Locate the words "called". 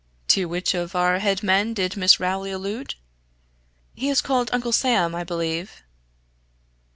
4.19-4.49